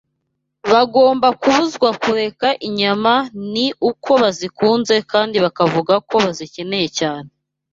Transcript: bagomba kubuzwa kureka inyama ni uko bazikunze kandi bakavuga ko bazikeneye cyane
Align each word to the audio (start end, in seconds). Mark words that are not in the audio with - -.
bagomba 0.71 1.27
kubuzwa 1.41 1.89
kureka 2.01 2.47
inyama 2.67 3.13
ni 3.53 3.67
uko 3.89 4.11
bazikunze 4.21 4.95
kandi 5.11 5.35
bakavuga 5.45 5.93
ko 6.07 6.15
bazikeneye 6.25 6.87
cyane 6.99 7.29